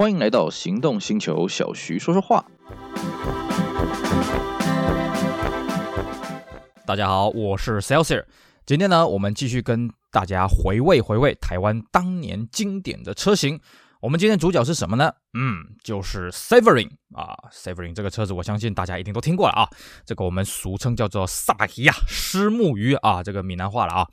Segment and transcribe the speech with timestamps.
[0.00, 2.42] 欢迎来到行动星球，小徐说说话。
[6.86, 8.24] 大家好，我是 Celsius。
[8.64, 13.60] 今天呢，我们继续跟大家回味回味台湾当年经典的车型。
[14.00, 15.12] 我们今天主角是什么呢？
[15.34, 19.68] 嗯，就是 Savering 啊，Savering 这个车子，我相信大家一定都听过了啊。
[20.06, 24.06] 这个我们俗称叫做萨巴提亚虱目鱼啊，这个闽南话了啊。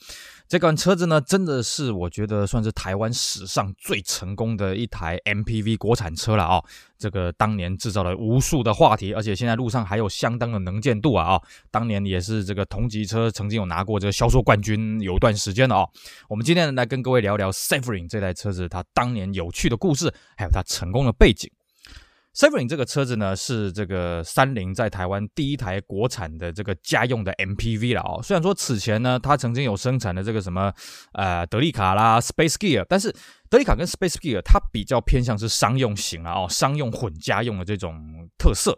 [0.48, 6.64] 这款车子呢，真的是我觉得算是台湾史上最成功的一台 MPV 国产车了啊！
[6.98, 11.34] 这个当年制造了无数的话题，而且现在路上还有相当的能见度啊！
[11.34, 15.86] 啊，当年也是这个同级车曾经有拿过这个销售冠军有一段时间的啊。
[16.30, 21.52] 我们今天来跟各位聊聊 Saverin 这台车子它当年有趣的故事，还有它成功的背景。
[22.38, 28.22] Severin 这个车子呢，是这个三菱在台湾第一台国产的这个家用的 MPV 了哦。
[28.22, 30.72] 虽然说此前呢，它曾经有生产的这个什么
[31.14, 33.12] 呃德利卡啦、Space Gear，但是
[33.50, 38.78] 德利卡跟 Space Gear 它比较偏向是商用型啊，哦，商用混家用的这种特色。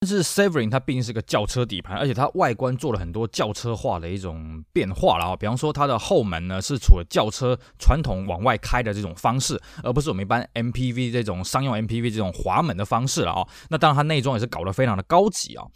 [0.00, 5.36] 但是 Saverin 它毕竟是个轿车底盘，而且它外观做了很多轿车化的一种变化了啊。
[5.36, 13.48] 比方说，它的后门呢是除了轿车传统往外开的这种方式，而不是我们一般 MPV 这种商用 MPV 这种滑门的方式了啊。
[13.70, 15.66] 那当然，它内装也是搞得非常的高级啊。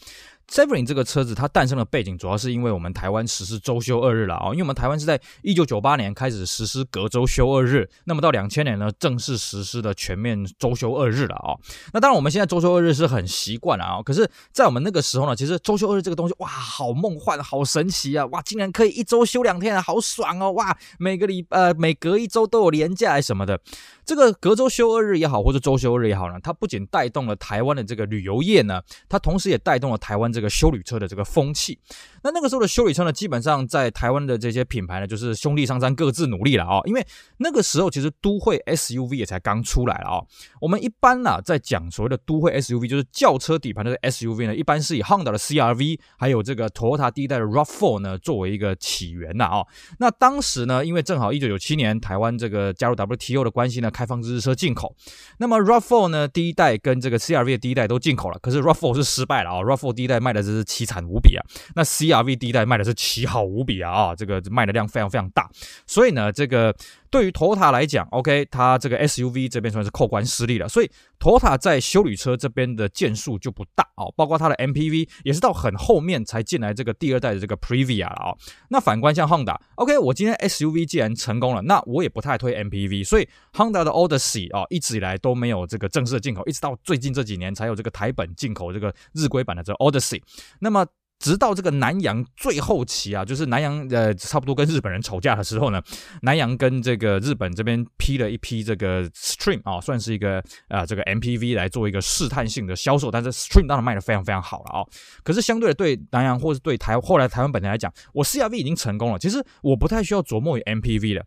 [0.53, 11.57] Saverin 这个车子它诞生的背景，主要是因为我们台湾实施周休二日了啊，因为我们台湾是在一九九八年开始实施隔周休二日，那么到两千年呢，正式实施的全面周休二日了啊。
[11.95, 23.59] 那当然我们现在周休二日是很习惯了啊，可是，在我们那个时候呢，其实周休二日这个东西哇，好梦幻，好神奇啊，哇，竟然可以一周休两天啊，好爽哦，哇，每个礼呃每隔一周都有连假什么的。
[24.05, 31.79] 这个隔周休二日也好，或者周休二日也好呢，它不仅带动了台湾的这个旅游业呢，它同时也带动了台湾这个这个修旅车的这个风气。
[32.23, 36.81] 那那个时候的修理车呢，基本上在台湾的这些品牌呢，就是兄弟商战，各自努力了啊。
[36.87, 37.07] 因为
[37.37, 40.23] 那个时候其实都会 SUV 也才刚出来了啊。
[40.61, 49.67] 我们一般呢，在讲所谓的都会 SUV，就是轿车底盘的 SUV 呢，一般是以 Honda 的 CRV，还有这个 Toyota 第一代的 RAV4 呢，作为一个起源呐啊。
[49.99, 53.91] 那当时呢，因为正好一九九七年台湾这个加入 WTO 的关系呢。
[53.93, 54.97] 开放日车进口，
[55.37, 61.45] 那么 RAV4 呢，第一代跟这个 CRV 的第一代都进口了，可是 RAV4 是失败了啊，RAV4 第一代卖的真是凄惨无比啊，
[61.77, 65.49] 那 C CRV 第一代卖的是奇好无比啊啊，这个卖的量非常非常大，
[65.87, 66.75] 所以呢，这个。
[67.13, 70.91] 对于 Toyota 来讲，OK，它这个 SUV 这边算是扣关失利了，所以
[71.21, 78.39] Toyota 在休旅车这边的件数就不大哦，包括它的 MPV 也是到很后面才进来这个第二代的这个 Previa 了哦。
[78.71, 90.23] 那反观像 Honda，OK，我今天 SUV 既然成功了，那我也不太推 MPV，所以 Honda 的 Odyssey 哦一直以来都没有这个正式的进口，一直到最近这几年才有这个台本进口这个日规版的这 Odyssey，
[90.61, 90.87] 那么。
[91.23, 95.81] 直到这个南洋最后期啊，就是南洋呃，差不多跟日本人吵架的时候呢，
[96.23, 104.85] 南洋跟这个日本这边批了一批这个 Stream 啊，算是一个、呃、这个 MPV 来做一个试探性的销售，但是 Stream 当然卖的非常非常好了啊。
[105.23, 111.25] 可是相对的，对南洋或是对台后来台湾本地来讲，我 CRV 已经成功了，其实我不太需要琢磨于 MPV 了。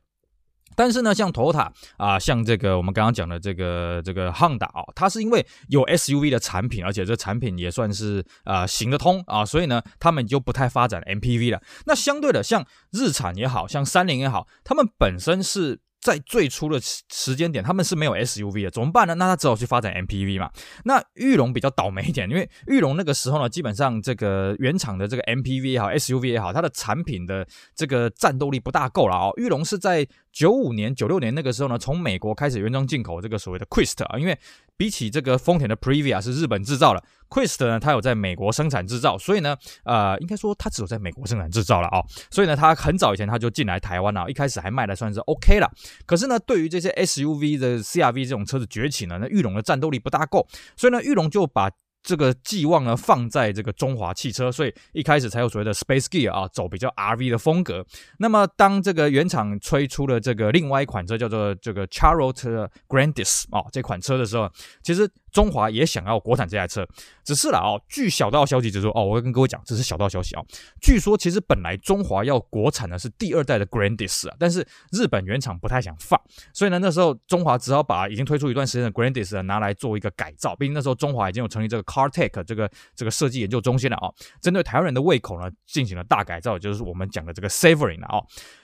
[0.75, 11.62] 但是呢，像途达啊，像这个我们刚刚讲的这个这个汉达啊，它是因为有 SUV 的产品，而且这产品也算是啊行得通啊，所以呢，他们就不太发展 MPV 了。
[11.86, 15.80] 那相对的，像日产也好，像三菱也好，他们本身是。
[16.05, 16.79] 在最初的
[17.09, 19.16] 时间点，他们是没有 SUV 的，怎么办呢？
[19.16, 20.51] 那他只好去发展 MPV 嘛。
[20.83, 29.33] 那玉龙比较倒霉一点，因为玉龙那个时候呢，基本上这个原厂的这个 MPV 也好，SUV 也好，它的产品的这个战斗力不大够了哦。
[29.38, 34.38] 玉龙是在九五年、九六年那个时候呢，从美国开始原装进口这个所谓的 Quest 啊，因为
[34.78, 45.72] 比起这个丰田的 Previa 是日本制造的，Quest 呢，它有在美国生产制造，所以呢，呃，应该说它只有在美国生产制造了啊，所以呢，它很早以前它就进来台湾了，一开始还卖的算是 OK 了，
[46.06, 51.72] 可是呢，对于这些 SUV 的 CRV 这种车子崛起呢，那裕隆的战斗力不大够，所以呢，裕隆就把。
[52.05, 57.85] 这个寄望呢，放在这个中华汽车，所以一开始才有所谓的 Space Gear 啊，走比较 RV 的风格。
[58.19, 64.50] 那么当这个原厂推出了这个另外一款车叫做这个 Charlotte Grandis 啊这款车的时候，
[64.81, 65.09] 其实。
[65.35, 66.87] 中华也想要国产这台车，
[67.25, 67.75] 只是了哦。
[67.89, 70.41] 据小道消息就说，哦，我会跟各位讲，这是小道消息啊。
[70.81, 76.17] 据说其实本来中华要国产的是第二代的 Grandis 啊，但是日本原厂不太想放，
[76.53, 80.55] 所以呢，那时候中华只好把已经推出一段时间的 Grandis 拿来做一个改造。
[80.55, 84.07] 毕竟那时候中华已经有成立这个 CarTech 这个这个设计研究中心了啊，
[84.41, 88.23] 针对台湾人的胃口呢进行了大改造，就是我们讲的这个 Savoring 啊。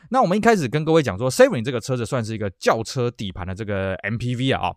[0.09, 4.73] 那我们一开始跟各位讲说，Savoring 这个车子算是一个轿车底盘的这个 MPV 啊。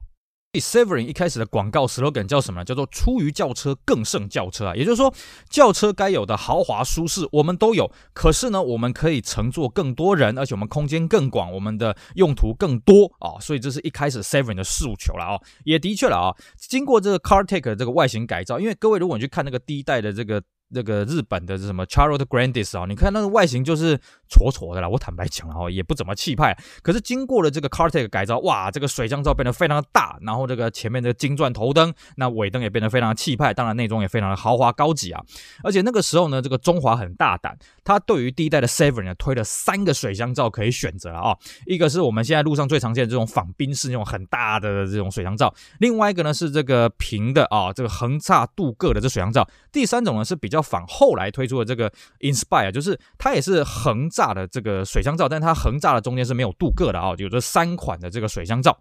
[0.61, 2.65] Severin 一开始的广告 slogan 叫什么呢？
[2.65, 5.13] 叫做“出于轿车更胜轿车”啊，也就是说，
[5.49, 20.43] 轿车该有的豪华舒适我们都有，可是呢，我们可以乘坐更多人，而且我们空间更广，我们的用途更多啊，所以这是一开始 Severin 的诉求了啊，也的确了啊，经过这个 CarTech 这个外形改造，因为各位如果你去看那个第一代的这个。
[20.75, 23.97] 那个日本的什么 Charlotte Grandis 啊，你看那个外形就是
[24.29, 24.89] 矬矬的啦。
[24.89, 26.57] 我坦白讲了哦，也不怎么气派。
[26.83, 33.55] 可是经过了这个 CarTech 改造，哇，这个水箱罩变得非常的大，然后这个前面的金钻头灯，那尾灯也变得非常的气派。
[33.55, 35.23] 当然内装也非常的豪华高级啊。
[35.63, 41.37] 而且那个时候呢，这个中华很大胆，它对于第一代的 Seven 呢推了三个水箱罩可以选择啊。
[41.67, 49.47] 一个是我们现在路上最常见的这种仿宾士那种很大的这种水箱罩，另外一个呢是这个平的啊，这个横栅镀铬的这水箱罩。
[49.71, 58.77] 第三种呢是比较仿后来推出的这个 Inspire，就是它也是横栅的这个水箱罩，但它横栅的中间是没有镀铬的啊，有这三款的这个水箱罩。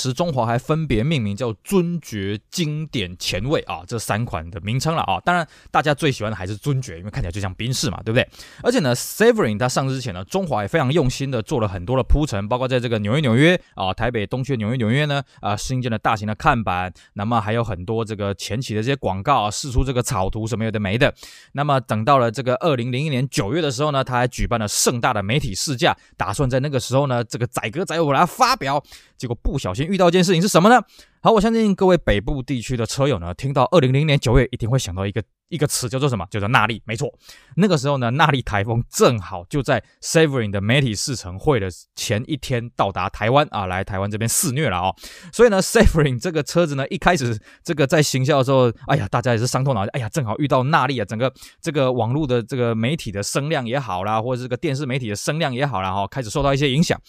[0.00, 5.20] 时中华还分别命名叫尊爵、经典、前卫啊，这三款的名称了啊。
[5.20, 8.28] 当然，大家最喜欢的还是尊爵，因为看起来就像宾士嘛，对不对？
[8.62, 21.14] 而且呢，Severin 它上市之前呢，中华也非常用心的做了很多的铺陈，包括在这个纽约纽约啊，台北东区纽约纽约呢啊，新建了大型的看板，那么还有很多这个前期的这些广告啊，试出这个草图什么有的没的。
[21.52, 28.82] 那么等到了这个二零零一年九月的时候呢，他还举办了盛大的媒体试驾，打算在那个时候呢，这个载歌载舞来发表，
[29.16, 29.83] 结果不小心。
[29.86, 30.82] 遇到一件事情是什么呢？
[31.20, 36.26] 好，我相信各位北部地区的车友呢，听到二零零年九月，一定会想到一个一个词，叫做什么？
[36.30, 36.82] 叫做纳莉。
[36.84, 37.08] 没错，
[37.56, 44.94] 那个时候呢，纳莉台风正好就在 Severin 的媒体试乘会的前一天到达台湾啊，来台湾这边肆虐了哦。
[45.32, 51.32] 所以呢，Severin 这个车子呢，一开始这个在行销的时候，哎呀，大家也是伤透脑筋，哎呀，正好遇到纳莉啊，整个
[51.62, 57.00] 这个网络的这个媒体的声量也好啦，或者这个电视媒体的声量也好啦，哈，开始受到一些影响。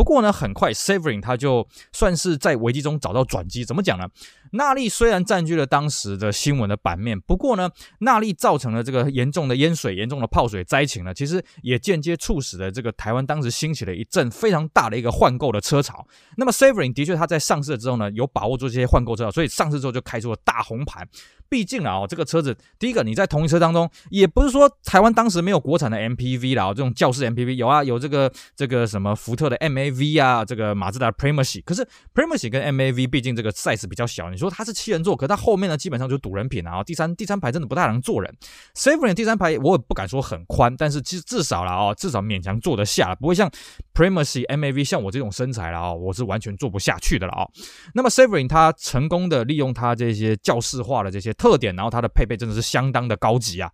[0.00, 3.66] 不过呢，很快，Savering 他就算是在危机中找到转机。
[3.66, 4.08] 怎么讲呢？
[4.52, 7.70] 纳利虽然占据了当时的新闻的版面，不过呢，
[8.00, 16.06] 纳利造成了这个严重的淹水、严重的泡水灾情呢，其实也间接促使了这个台湾当时兴起了一阵非常大的一个换购的车潮。
[16.36, 21.08] 那么 s a v e r i n g 的确他在上市了之后呢，有把握住这些换购车潮，所以上市之后就开出了大红盘。
[21.48, 38.32] 毕竟啊，这个车子，第一个你在同一车当中，也不是说台湾当时没有国产的 MPV 啦，这种轿式 MPV 有啊，有这个这个什么福特的 MAV 啊，这个马自达 Premacy，可是 Premacy 跟 MAV 毕竟这个 size 比较小，你说他是七人座，可他后面呢基本上就赌人品啊，第三第三排真的不太能坐人。
[38.74, 43.50] Severin 第三排我也不敢说很宽，但是至至少了哦，至少勉强坐得下，不会像
[43.94, 47.46] Premacy MAV 像我这种身材了啊，我是完全坐不下去的了啊。
[47.94, 51.30] 那么 Savrin 他成功的利用他这些教室化的这些。
[51.34, 53.70] 特点，然后它的配备真的是相当的高级啊。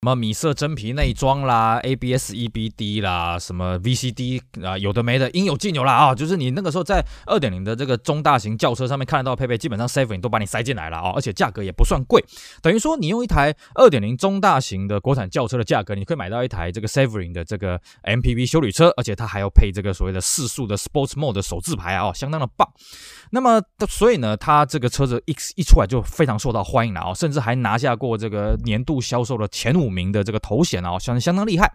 [0.00, 6.14] 什么米色真皮内装啦，ABS EBD 啦，什么 VCD 啊，有的没的，应有尽有啦啊！
[6.14, 12.24] 就是你那个时候在二点零的这个中大型轿车上面看得到配备，基本上 Severin 都把你塞进来了啊，而且价格也不算贵，
[12.62, 22.68] 等于说你用一台二点零中大型的国产轿车的价格，你可以买到一台这个 Severin 的这个 MPV 休旅车，而且它还要配这个所谓的四速的 Sports Mode 的手自排啊，相当的棒。
[23.32, 29.87] 那么所以呢，它这个车子一一出来就非常受到欢迎了啊，甚至还拿下过这个年度销售的前五。
[29.88, 31.72] 名的这个头衔啊，相相当厉害。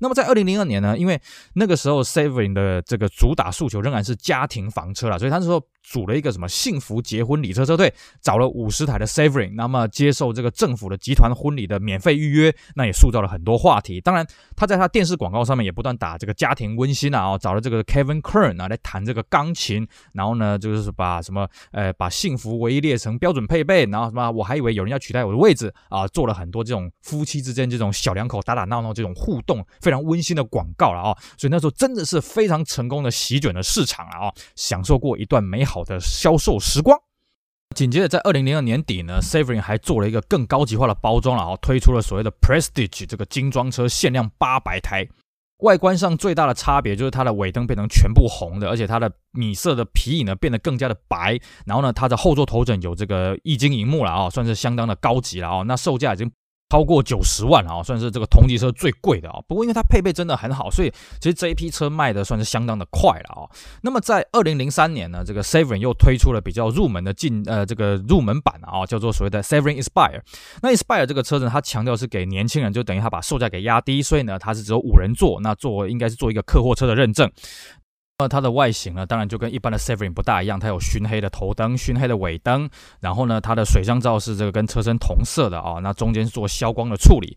[0.00, 1.20] 那么在二零零二年呢，因为
[1.54, 5.62] 那个时候 Savin 的这个主打诉求仍然是家庭房车了，所以他那时候。
[5.88, 14.00] 组了一个什么幸福结婚礼车车队，找了五十台的 Savoring 那么接受这个政府的集团婚礼的免费预约，那也塑造了很多话题。
[14.00, 35.75] 当然，他在他电视广告上面也不断打这个家庭温馨啊，哦，找了这个 Kevin Kern 啊来弹这个钢琴，然后呢就是把什么呃把幸福唯一列成标准配备，然后什么我还以为有人要取代我的位置啊，做了很多这种夫妻之间这种小两口打打闹闹这种互动非常温馨的广告了啊，哦，所以那时候真的是非常成功的席卷了市场了啊，哦，享受过一段美好。
[35.76, 36.98] 好的销售时光。
[37.74, 45.06] 紧接着，在二零零二年底呢，Severin 还做了一个更高级化的包装了，然后推出了所谓的 Prestige 这个精装车，限量八百台。
[45.58, 51.38] 外观上最大的差别就是它的尾灯变成全部红的，而且它的米色的皮影呢变得更加的白。
[51.66, 55.62] 然后呢，它的后座头枕有这个液晶萤幕了啊，算是相当的高级了啊。
[55.64, 56.32] 那售价已经。
[56.68, 59.38] 超过九十万啊，算是这个同级车最贵的啊。
[59.46, 63.46] 不过因为它配备真的很好，所以其实这一批车卖的算是相当的快了啊。
[63.82, 70.20] 那么在二零零三年呢，这个 Seven 又推出了比较入门的进呃这个入门版啊，叫做所谓的 Seven Inspire。
[70.60, 77.30] 那 Inspire 这个车子，它强调是给年轻人，就等于它把售价给压低，所以呢它是只有五人座，那做应该是做一个客货车的认证。
[78.18, 82.68] 那它的外形呢，当然就跟一般的 Severin 不大一样，它有熏黑的头灯、熏黑的尾灯，
[83.00, 87.36] 然后呢，它的水箱罩是这个跟车身同色的啊、那中间是做消光的处理。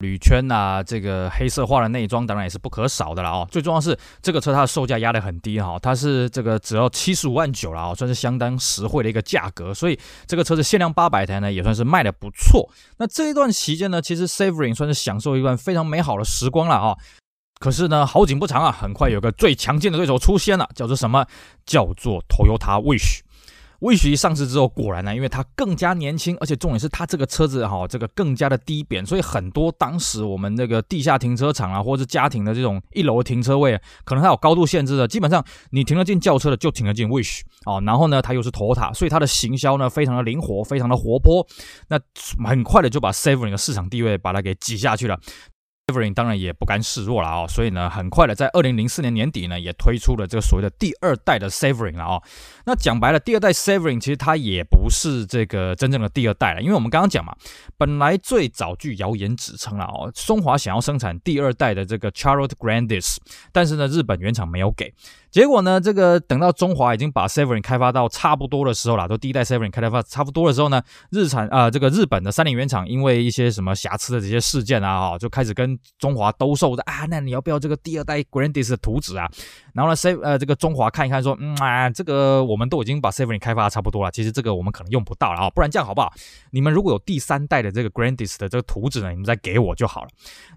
[0.00, 3.48] 铝圈啊，这个黑色化的内装当然也是不可少的了哦。
[3.50, 9.72] 最重要是这个车它的售价压得很低哈，它是这个只要七十五万九了哦，算是相当实惠的一个价格。
[9.72, 12.68] 所以这个车子限量八百台呢，也算是卖得不错。
[12.98, 16.96] 那这一段期间呢，其实 SAVING 算是享受一段非常美好的时光了啊。
[17.58, 21.26] 可是呢，好景不长啊，很快有个最强劲的对手出现了，叫做什么？
[21.66, 23.20] 叫做 Toyota Wish。
[23.80, 37.80] Wish 一上市之后，果然呢，因为它更加年轻，而且重点是它这个车子哈，这个更加的低扁，所以很多当时我们那个地下停车场啊，或者是家庭的这种一楼的停车位，可能它有高度限制的，基本上你停得进轿车的就停得进 Wish 哦。
[37.86, 41.46] 然后呢，它又是 Toyota，所以它的行销呢非常的灵活，非常的活泼，
[41.86, 42.00] 那
[42.44, 45.16] 很快的就把 Saverin 的市场地位把它给挤下去了。
[45.88, 52.22] Savering 当然也不甘示弱了哦，所以呢，很快的在二零零四年年底呢，也推出了这个所谓的第二代的 Savering 了哦。
[52.66, 57.34] 那讲白了，第二代 Savering 其实它也不是这个真正的第二代了，因为我们刚刚讲嘛，
[57.78, 63.16] 本来最早据谣言指称了哦，松华想要生产第二代的这个 Charlotte Grandis，
[63.50, 64.92] 但是呢，日本原厂没有给。
[65.30, 79.28] 结果呢，这个等到中华已经把 Severin 开发到差不多的时候了，都第一代 Severin 开发差不多的时候呢，日产啊、这个日本的三菱原厂因为一些什么瑕疵的这些事件啊，哈，就开始跟中华兜售的啊，那你要不要这个第二代 Grandis 的图纸啊？
[79.74, 86.12] 然后呢，Sav 呃这个中华看一看说，嗯啊，这个我们都已经把 Saverin 开发的差不多了，其实这个我们可能用不到了啊，不然这样好不好？
[86.50, 90.08] 你们如果有第三代的这个 Grandis 的这个图纸呢，你们再给我就好了。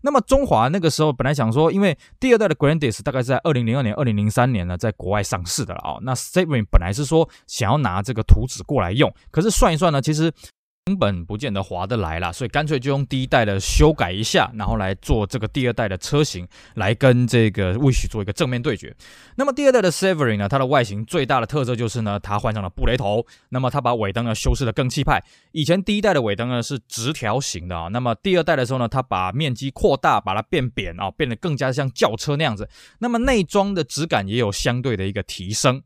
[0.02, 5.42] 那么中华那个时候本来想说，因为第二代的 Grandis 大概是在二零零二年、二零零三年在国外上。
[5.46, 10.32] 市的了啊，那 Severin 本来是说想要拿这个图纸过来用，可是算一算呢，其实。
[10.86, 18.96] 根本不见得划得来啦，所以干脆就用第一代的修改一下，然后来做这个第二代的车型，来跟这个 Wish 做一个正面对决。
[19.36, 25.24] 那么第二代的 Saveri 呢，它的外形最大的特色就是呢，它换上了布雷头，那么它把尾灯呢修饰得更气派。
[25.52, 32.68] 以前第一代的尾灯呢是直条形的啊，那么第二代的时候呢，它把面积扩大，把它变扁啊，变得更加像轿车那样子。
[32.98, 35.84] 那么内装的质感也有相对的一个提升。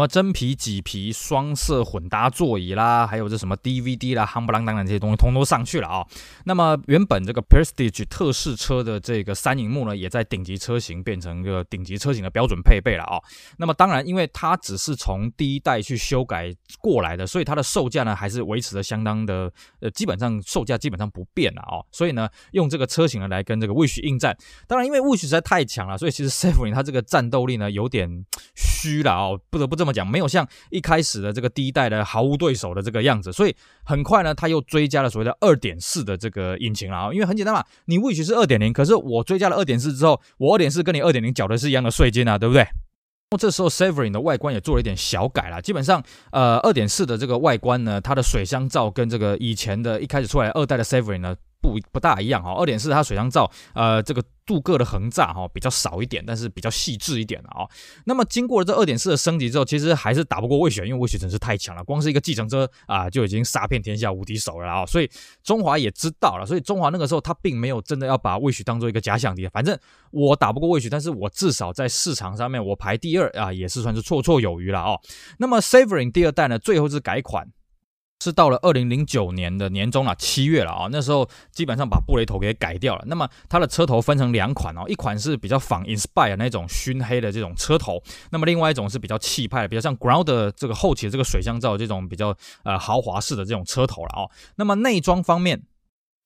[0.00, 6.06] 什么真皮、麂皮、双色混搭座椅啦，还有这什么 DVD 啦、夯不啷当的这些东西，通通上去了啊、
[6.44, 13.22] 那么原本这个 Prestige 特仕车的这个三荧幕呢，也在顶级车型变成一个顶级车型的标准配备了啊、哦。
[13.56, 21.86] 那么当然，因为它只是从第一代去修改过来的，所以它的售价呢还是维持的相当的呃，基本上售价基本上不变了啊、哦。
[21.90, 24.36] 所以呢，用这个车型呢来跟这个 Wish 应战。
[24.68, 28.08] 当然，因为 Wish 实在太强了，所以其实 Saverin 它这个战斗力呢有点
[28.54, 29.87] 虚了啊、哦，不得不这么。
[29.92, 33.54] 讲，没有像一开始的这个第一代的毫无对手的这个样子，所以
[33.84, 37.12] 很快呢，他又追加了所谓的二点四的这个引擎了啊。
[37.12, 42.66] 因为很简单嘛，你 Wish 是二点零，可是我追加了二点四之后，我二点四跟你二点零缴的是一样的税金啊，对不对？
[43.30, 46.02] 那这时候 Saverin 的外观也做了一点小改了，基本上
[46.32, 51.36] 呃二点四的这个外观呢，它的水箱罩跟这个以前的一开始出来二代的 Saverin 呢。
[51.60, 57.66] 不不大一样哈，二点四它水箱罩，呃，这个镀铬的横栅哈比较少一点，但是比较细致一点啊。
[58.04, 64.86] 那么经过了这二点四的升级之后，其实还是打不过魏雪因为魏雪真是太强了，光是一个计程车啊就已经杀遍天下无敌手了啊。
[64.86, 65.10] 所以
[65.42, 69.76] 中华也知道了，所以中华那个时候他并没有真的要把魏雪当做一个假想敌，反正
[70.12, 74.96] 我打不过魏雪但是我至少在市场上面我排第二啊，也是算是绰绰有余了啊。
[75.38, 77.46] 那么 Savering 第二代呢，最后是改款。
[78.20, 83.04] 是到了二零零九年的年中了，七月了啊，那时候基本上把布雷头给改掉了。
[83.06, 94.30] 那么它的车头分成两款哦，一款是比较仿 Inspire 那种熏黑的这种车头，那么另外一种是比较气派的，比较像 Ground 这个后期的这个水箱罩这种比较呃豪华式的这种车头了哦。
[94.56, 95.62] 那么内装方面。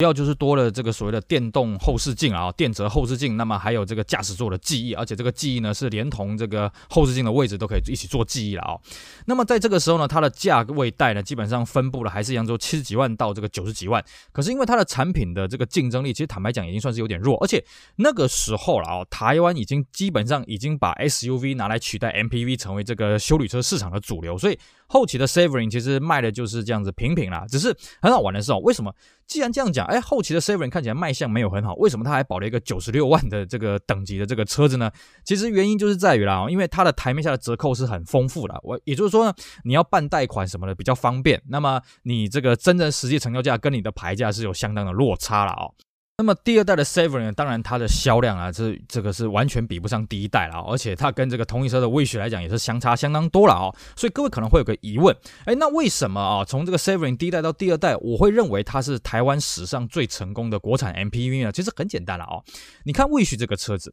[0.02, 8.76] 要就是多了这个所谓的电动后视镜啊，电折后视镜，那么还有这个驾驶座的记忆，而且这个记忆呢是连同这个后视镜的位置都可以一起做记忆了啊。
[9.26, 14.04] 那么在这个时候呢，它的价位带呢基本上分布了还是一样，就七十几万到这个九十几万。
[14.32, 17.64] 可是因为它的产品的这个竞争力，其实坦白讲已经算是有点弱，而且
[17.96, 24.58] 那个时候了啊，台湾已经基本上已经把 SUV 拿来取代 MPV 成为这个休旅车市场的主流，所以
[24.92, 27.46] 后期的 Savering 其实卖的就是这样子平平啦。
[27.48, 28.94] 只是很好玩的是哦，为什么？
[29.26, 34.90] 既然这样讲，哎，后期的 Savering 看起来卖相没有很好，为什么他还保了一个九十六万的这个等级的这个车子呢？
[35.24, 39.34] 其实原因就是在于啦，因为它的台面下的折扣是很丰富的，我也就是说呢，
[39.64, 45.72] 你要办贷款什么的比较方便，那么你这个真正实际成交价跟你的牌价是有相当的落差了哦。
[46.18, 53.74] 那么第二代的 Saverin 当然它的销量啊，这这个是完全比不上第一代了，而且它跟这个同一车的 Wish 来讲也是相差相当多了哦。
[53.96, 55.16] 所以各位可能会有个疑问，
[55.46, 61.50] 哎，那为什么啊，从这个 Saverin 第一代到第二代，我会认为它是台湾史上最成功的国产 MPV 呢？
[61.50, 62.44] 其实很简单了哦，
[62.84, 63.92] 你看 Wish 这个车子。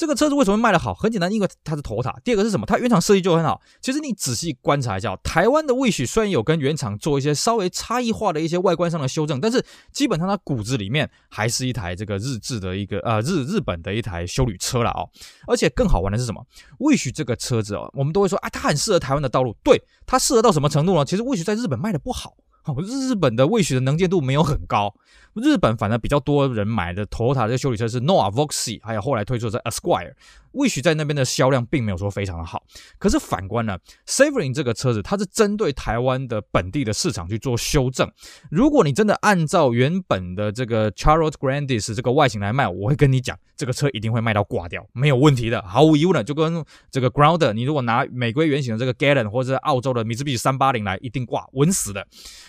[0.00, 0.94] 这个车子为什么卖得好？
[0.94, 2.18] 很简单，因为它是头塔。
[2.24, 2.64] 第二个是什么？
[2.64, 3.60] 它原厂设计就很好。
[3.82, 15.06] 其实你仔细观察一下，台湾的 Wish 虽然有跟原厂做一些稍微差异化的一些外观上的修正，但是基本上它骨子里面还是一台这个日制的一个呃日日本的一台修旅车了哦。
[15.46, 16.42] 而且更好玩的是什么
[16.78, 19.54] ？Wish 这个车子哦，我们都会说啊，它很适合台湾的道路。
[19.62, 21.04] 对，它适合到什么程度呢？
[21.04, 22.38] 其实 Wish 在日本卖的不好。
[22.64, 24.94] 哦，日本的未许的能见度没有很高。
[25.34, 30.12] 日本反而比较多人买的 Toyota 这个修理车是 Noah Voxy，还有后来推出的 Esquire。
[30.52, 32.62] Wish 在那边的销量并没有说非常的好。
[32.98, 38.10] 可是反观呢，Savering 这个车子，它是针对台湾的本地的市场去做修正。
[38.50, 46.24] 如果你真的按照原本的这个 Charlotte Grandis 这个外形来卖，我会跟你讲，这个车一定会卖到挂掉，没有问题的，毫无疑问的。
[46.24, 52.06] 就跟这个 Grounder，你如果拿美规原型的这个 Gallon 或者澳洲的米兹比三八零来，一定挂稳死的。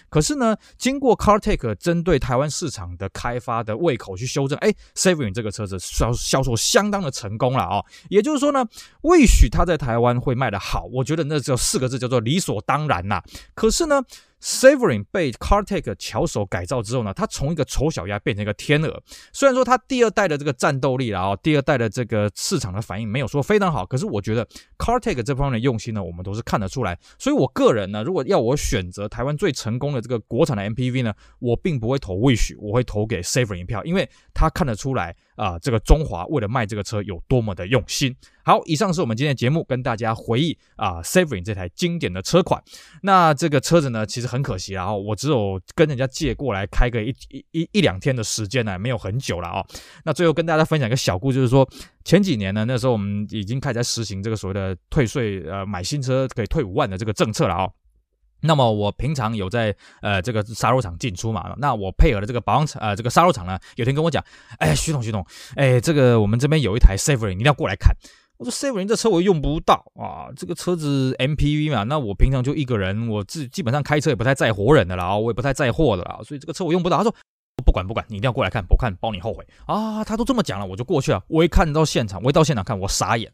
[0.10, 8.66] 可是呢，经过 CarTech 针对台湾市场的开发的胃口去修正，哎，Savering 这个车子销销售相当的成功了啊、也就是说呢
[9.02, 13.22] 未许他在台湾会卖得好，我觉得那只有四个字叫做理所当然呐。
[13.54, 14.02] 可是呢
[14.42, 19.02] ，Saverin 被 CarTech 巧手改造之后呢，它从一个丑小鸭变成一个天鹅。
[19.32, 24.46] 虽然说它第二代的这个战斗力啦，第二代的这个市场的反应没有说非常好，可是我觉得
[24.78, 26.98] CarTech 这方面的用心呢，我们都是看得出来。
[27.20, 38.16] 所以我个人呢，如果要我选择台湾最成功的这个国产的 MPV 呢，我并不会投 Wish，我会投给 Saverin 一票，因为他看得出来啊，这个中华为了卖这个车有多么的用心。
[38.44, 42.62] 好，以上是我们今天的节目，跟大家回忆啊 Saverin 这台经典的车款。
[43.02, 49.66] 那这个车子呢，其实很可惜啊，我只有跟人家借过来开个一一一一两天的时间呢，没有很久了啊。
[50.06, 51.68] 那最后跟大家分享一个小故事，就是说
[52.04, 57.70] 前几年呢，那时候我们已经开始在实行这个所谓的退税，呃，买新车可以退五万的这个政策了啊。
[58.44, 64.24] 那么我平常有在呃这个沙鹿厂进出嘛，那我配合的这个保养厂呃这个杀肉厂呢，有天跟我讲，
[64.58, 65.24] 哎，徐总徐总，
[65.56, 67.96] 哎，这个我们这边有一台 Savory，你一定要过来看。
[68.42, 76.98] 我说 Seven 这车我用不到啊，这个车子 MPV 嘛，那我平常就一个人，我自基本上开车也不太载活人的啦，我也不太载货的啦，所以这个车我用不到。
[76.98, 77.16] 他说
[77.64, 80.04] 不管不管，你一定要过来看，不看包你后悔啊。
[80.04, 81.24] 他都这么讲了，我就过去了。
[81.28, 83.32] 我一看到现场，我一到现场看，我傻眼，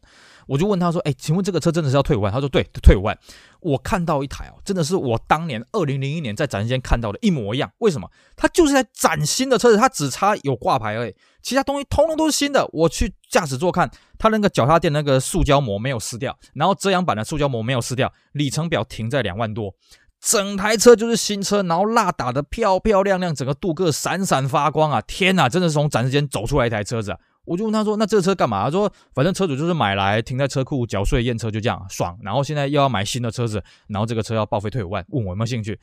[0.48, 2.32] 我就问他说，哎，请问这个车真的是要退五万？
[2.32, 3.16] 他说对，退五万。
[3.60, 7.70] 我看到一台哦，真的是我当年二零零一年在展示间看到的一模一样。
[7.78, 8.10] 为什么？
[8.34, 12.66] 它就是台崭新的车子，它只差有挂牌而已，其他东西通通都是新的。
[12.72, 19.74] 我去驾驶座看，它那个脚踏垫那个塑胶膜没有撕掉，然后遮阳板的塑胶膜没有撕掉，里程表停在两万多，
[20.20, 25.00] 整台车就是新车，然后蜡打得漂漂亮亮，整个镀铬闪闪发光啊！
[25.02, 27.18] 天哪，真的是从展示间走出来一台车子啊！
[27.48, 32.16] 我就问他说：“那这车干嘛？”他说：“反正车主就是买来停在车库缴税验车就这样爽。
[32.22, 35.78] 然后现在又要买新的车子，然后这个车要报废退五万，问我有没有兴趣？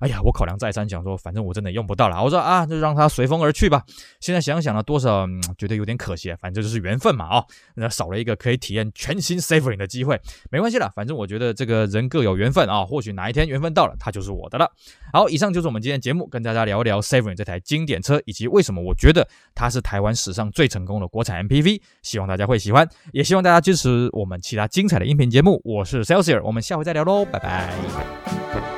[0.00, 2.22] 哎呀，我考量再三，想说反正我真的用不到了。
[2.22, 3.82] 我说啊，就让它随风而去吧。
[4.20, 5.26] 现在想想呢多少，
[5.58, 6.32] 觉得有点可惜。
[6.40, 10.92] 反正就是缘分嘛，哦，那少了一个可以体验全新 Saverin 的机会，没关系了。
[10.94, 14.70] 反正我觉得这个人各有缘分啊，或许哪一天缘分到了，它就是我的了。
[15.12, 25.60] 好，以上就是我们今天节目，跟大家聊一聊 Saverin 这台经典车，以及为什么我觉得它是台湾史上最成功的国产 MPV，希望大家会喜欢，也希望大家支持我们其他精彩的音频节目。
[25.64, 28.77] 我是 Celsius，我们下回再聊喽，拜拜。